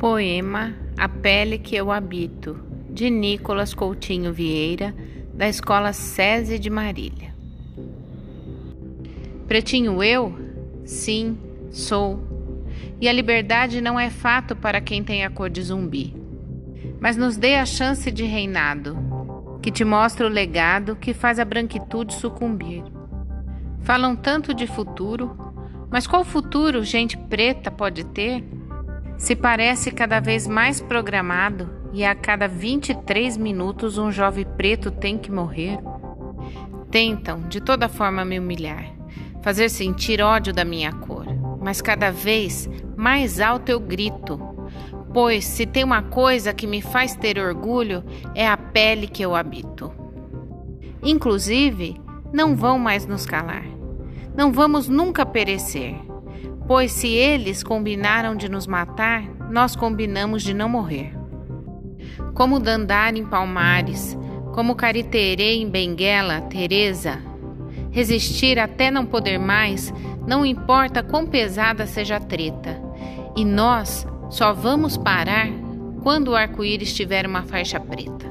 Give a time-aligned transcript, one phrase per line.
[0.00, 2.58] Poema A Pele que Eu Habito,
[2.88, 4.94] de Nicolas Coutinho Vieira,
[5.34, 7.34] da Escola SESI de Marília.
[9.46, 10.34] Pretinho eu?
[10.86, 11.36] Sim,
[11.70, 12.18] sou.
[12.98, 16.16] E a liberdade não é fato para quem tem a cor de zumbi.
[16.98, 18.96] Mas nos dê a chance de reinado,
[19.60, 22.82] que te mostra o legado que faz a branquitude sucumbir.
[23.82, 25.36] Falam tanto de futuro,
[25.90, 28.42] mas qual futuro gente preta pode ter?
[29.20, 35.18] Se parece cada vez mais programado e a cada 23 minutos um jovem preto tem
[35.18, 35.78] que morrer.
[36.90, 38.82] Tentam, de toda forma, me humilhar,
[39.42, 41.26] fazer sentir ódio da minha cor,
[41.60, 42.66] mas cada vez
[42.96, 44.40] mais alto eu grito.
[45.12, 48.02] Pois se tem uma coisa que me faz ter orgulho
[48.34, 49.92] é a pele que eu habito.
[51.02, 52.00] Inclusive,
[52.32, 53.66] não vão mais nos calar.
[54.34, 55.94] Não vamos nunca perecer,
[56.70, 61.12] pois se eles combinaram de nos matar, nós combinamos de não morrer.
[62.32, 64.16] Como Dandara em Palmares,
[64.54, 67.20] como Cariterê em Benguela, Teresa,
[67.90, 69.92] resistir até não poder mais,
[70.24, 72.80] não importa quão pesada seja a treta.
[73.36, 75.48] E nós só vamos parar
[76.04, 78.30] quando o arco-íris tiver uma faixa preta.